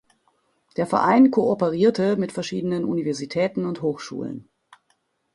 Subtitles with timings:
[0.77, 4.49] Der Verein kooperierte mit verschiedenen Universitäten und Hochschulen.